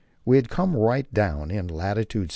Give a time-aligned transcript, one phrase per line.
[0.25, 1.95] We had come right down in lat.
[1.97, 2.27] 69.